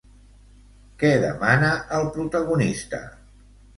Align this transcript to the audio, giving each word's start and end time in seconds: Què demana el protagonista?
Què 1.03 1.11
demana 1.25 1.69
el 1.99 2.09
protagonista? 2.17 3.03